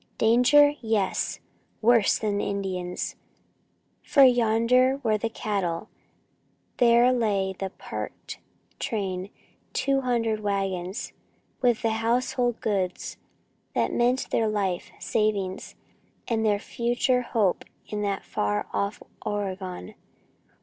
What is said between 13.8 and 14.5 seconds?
meant their